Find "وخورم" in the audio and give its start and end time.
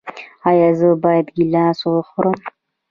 1.93-2.37